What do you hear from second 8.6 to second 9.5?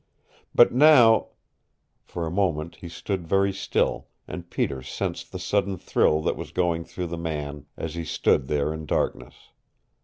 in darkness.